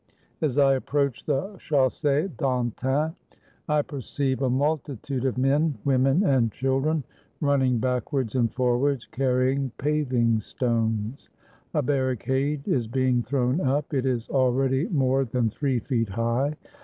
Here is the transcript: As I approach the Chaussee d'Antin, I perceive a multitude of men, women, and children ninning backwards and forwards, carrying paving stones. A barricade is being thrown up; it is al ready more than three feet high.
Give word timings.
As 0.41 0.57
I 0.57 0.73
approach 0.73 1.25
the 1.25 1.57
Chaussee 1.59 2.27
d'Antin, 2.35 3.13
I 3.69 3.83
perceive 3.83 4.41
a 4.41 4.49
multitude 4.49 5.25
of 5.25 5.37
men, 5.37 5.77
women, 5.85 6.23
and 6.23 6.51
children 6.51 7.03
ninning 7.39 7.79
backwards 7.79 8.33
and 8.33 8.51
forwards, 8.51 9.05
carrying 9.05 9.69
paving 9.77 10.39
stones. 10.41 11.29
A 11.75 11.83
barricade 11.83 12.67
is 12.67 12.87
being 12.87 13.21
thrown 13.21 13.59
up; 13.61 13.93
it 13.93 14.07
is 14.07 14.27
al 14.31 14.51
ready 14.51 14.87
more 14.87 15.23
than 15.23 15.51
three 15.51 15.77
feet 15.77 16.09
high. 16.09 16.55